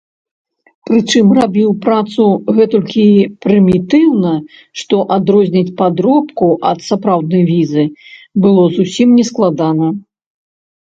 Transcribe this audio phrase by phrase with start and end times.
[0.89, 2.23] Прычым рабіў працу
[2.59, 3.05] гэтулькі
[3.45, 4.33] прымітыўна,
[4.81, 7.83] што адрозніць падробку ад сапраўднай візы
[8.47, 9.87] было зусім нескладана.